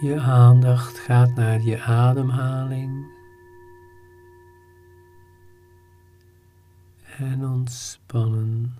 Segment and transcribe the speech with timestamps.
[0.00, 3.06] Je aandacht gaat naar je ademhaling
[7.18, 8.74] en ontspannen.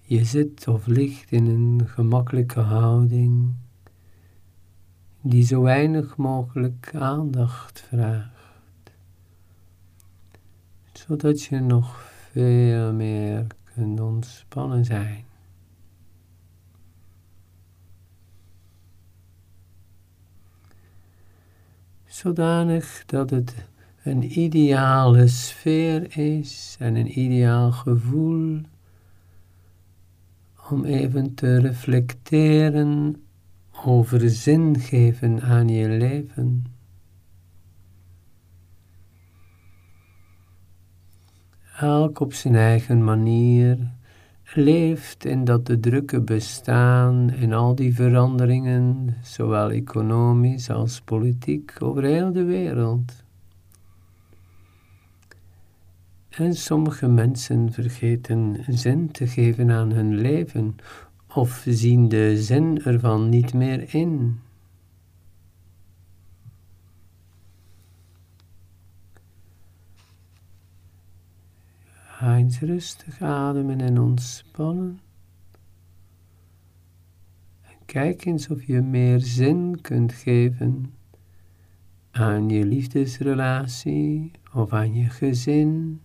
[0.00, 3.54] Je zit of ligt in een gemakkelijke houding
[5.20, 8.92] die zo weinig mogelijk aandacht vraagt,
[10.92, 15.24] zodat je nog veel meer kunt ontspannen zijn.
[22.16, 23.54] Zodanig dat het
[24.02, 28.60] een ideale sfeer is en een ideaal gevoel
[30.70, 33.22] om even te reflecteren
[33.84, 36.64] over zin geven aan je leven.
[41.78, 43.92] Elk op zijn eigen manier
[44.54, 52.02] leeft in dat de drukke bestaan in al die veranderingen, zowel economisch als politiek, over
[52.02, 53.24] heel de wereld.
[56.28, 60.76] En sommige mensen vergeten zin te geven aan hun leven
[61.34, 64.40] of zien de zin ervan niet meer in.
[72.16, 75.00] Ga eens rustig ademen en ontspannen.
[77.62, 80.94] En kijk eens of je meer zin kunt geven
[82.10, 86.00] aan je liefdesrelatie of aan je gezin.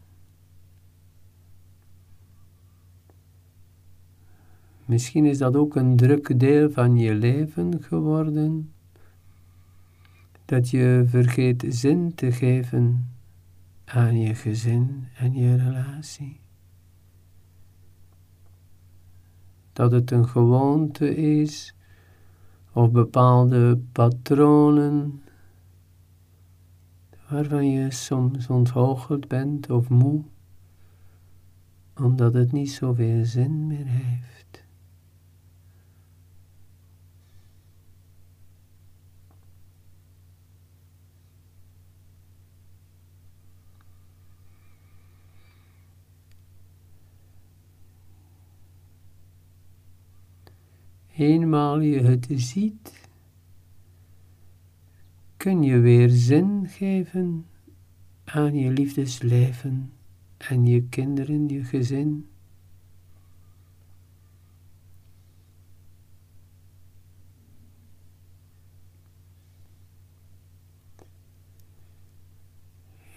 [4.86, 8.73] Misschien is dat ook een druk deel van je leven geworden,
[10.46, 13.11] dat je vergeet zin te geven
[13.94, 16.39] aan je gezin en je relatie.
[19.73, 21.75] Dat het een gewoonte is
[22.74, 25.22] of bepaalde patronen
[27.29, 30.23] waarvan je soms onthoogeld bent of moe,
[31.96, 34.41] omdat het niet zoveel zin meer heeft.
[51.22, 53.09] Eenmaal je het ziet,
[55.38, 57.46] kun je weer zin geven
[58.24, 59.92] aan je liefdesleven
[60.38, 62.28] en je kinderen, je gezin.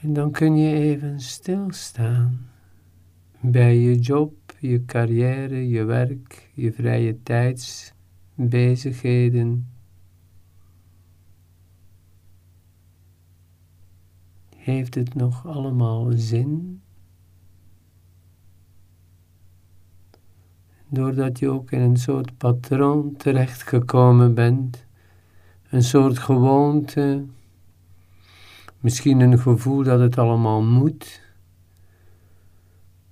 [0.00, 2.50] En dan kun je even stilstaan
[3.40, 7.22] bij je job, je carrière, je werk, je vrije
[8.36, 9.68] tijdsbezigheden.
[14.56, 16.80] Heeft het nog allemaal zin?
[20.88, 24.86] Doordat je ook in een soort patroon terechtgekomen bent,
[25.70, 27.24] een soort gewoonte,
[28.80, 31.24] misschien een gevoel dat het allemaal moet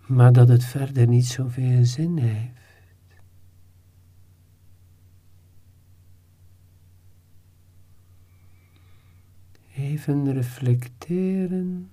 [0.06, 2.62] maar dat het verder niet zoveel zin heeft.
[9.93, 11.91] Even reflecteren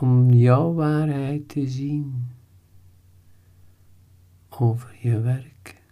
[0.00, 2.26] om jouw waarheid te zien
[4.48, 5.82] over je werk.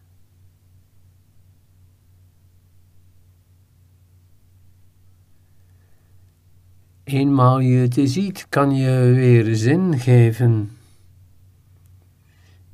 [7.05, 10.71] Eenmaal je het ziet, kan je weer zin geven.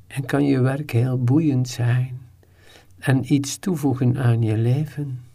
[0.07, 2.21] En kan je werk heel boeiend zijn
[2.99, 5.30] en iets toevoegen aan je leven.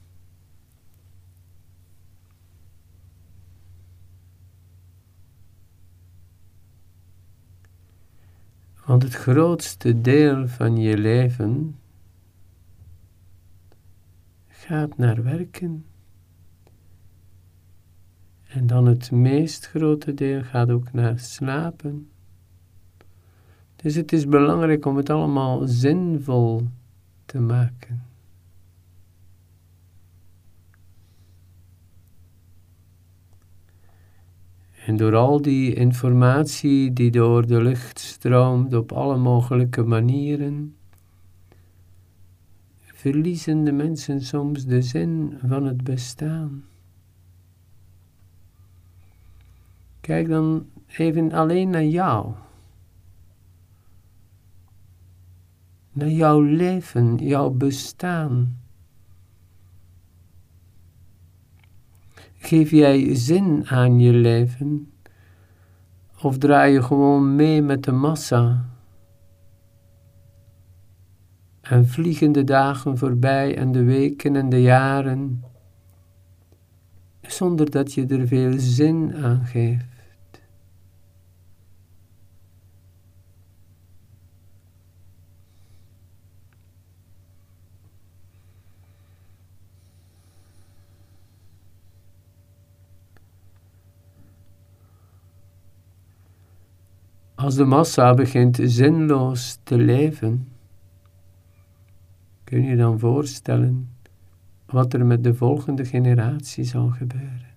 [8.86, 11.76] Want het grootste deel van je leven
[14.46, 15.84] gaat naar werken.
[18.48, 22.10] En dan het meest grote deel gaat ook naar slapen.
[23.76, 26.68] Dus het is belangrijk om het allemaal zinvol
[27.24, 28.05] te maken.
[34.86, 40.76] En door al die informatie die door de lucht stroomt op alle mogelijke manieren,
[42.80, 46.64] verliezen de mensen soms de zin van het bestaan.
[50.00, 52.34] Kijk dan even alleen naar jou.
[55.96, 58.58] naar jouw leven, jouw bestaan.
[62.46, 64.92] Geef jij zin aan je leven?
[66.22, 68.64] Of draai je gewoon mee met de massa?
[71.60, 75.44] En vliegen de dagen voorbij en de weken en de jaren,
[77.20, 79.95] zonder dat je er veel zin aan geeft.
[97.46, 100.48] Als de massa begint zinloos te leven,
[102.44, 103.90] kun je dan voorstellen
[104.64, 107.54] wat er met de volgende generatie zal gebeuren.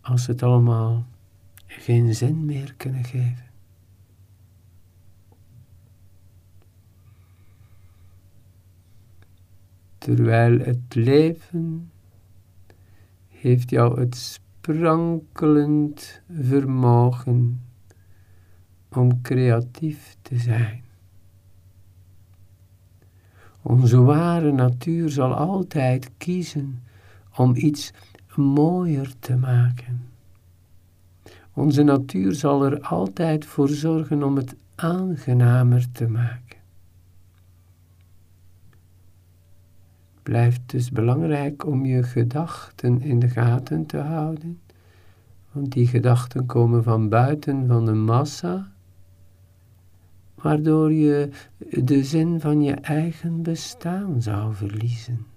[0.00, 1.06] Als het allemaal
[1.66, 3.50] geen zin meer kunnen geven.
[9.98, 11.90] Terwijl het leven
[13.28, 17.60] heeft jou het sprankelend vermogen
[18.92, 20.84] om creatief te zijn.
[23.62, 26.82] Onze ware natuur zal altijd kiezen
[27.36, 27.92] om iets
[28.36, 30.08] mooier te maken.
[31.52, 36.51] Onze natuur zal er altijd voor zorgen om het aangenamer te maken.
[40.22, 44.60] Blijft dus belangrijk om je gedachten in de gaten te houden,
[45.52, 48.72] want die gedachten komen van buiten van de massa,
[50.34, 51.28] waardoor je
[51.58, 55.31] de zin van je eigen bestaan zou verliezen.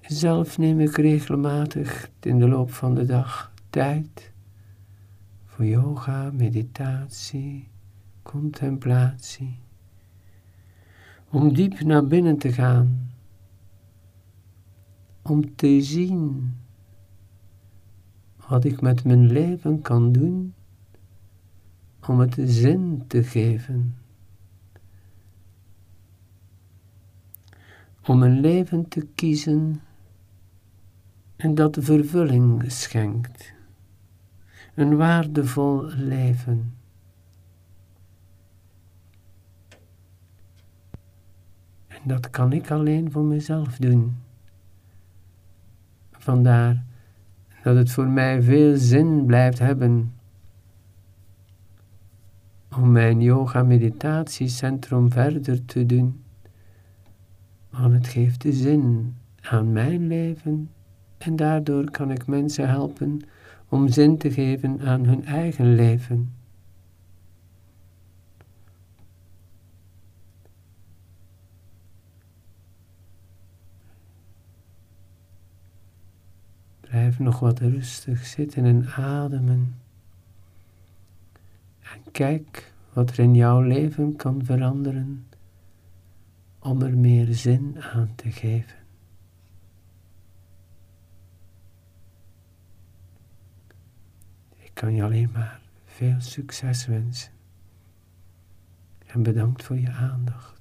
[0.00, 4.32] Zelf neem ik regelmatig in de loop van de dag tijd
[5.44, 7.68] voor yoga, meditatie,
[8.22, 9.58] contemplatie.
[11.30, 13.10] Om diep naar binnen te gaan.
[15.22, 16.54] Om te zien
[18.48, 20.54] wat ik met mijn leven kan doen
[22.08, 23.96] om het zin te geven.
[28.06, 29.80] Om een leven te kiezen
[31.36, 33.54] en dat vervulling schenkt.
[34.74, 36.74] Een waardevol leven.
[41.86, 44.16] En dat kan ik alleen voor mezelf doen.
[46.10, 46.84] Vandaar
[47.62, 50.14] dat het voor mij veel zin blijft hebben
[52.76, 56.24] om mijn yoga-meditatiecentrum verder te doen.
[57.70, 60.70] Want het geeft de zin aan mijn leven
[61.26, 63.20] en daardoor kan ik mensen helpen
[63.68, 66.34] om zin te geven aan hun eigen leven.
[76.80, 79.74] Blijf nog wat rustig zitten en ademen.
[81.80, 85.26] En kijk wat er in jouw leven kan veranderen
[86.58, 88.85] om er meer zin aan te geven.
[94.76, 97.32] Kan je alleen maar veel succes wensen.
[99.06, 100.55] En bedankt voor je aandacht.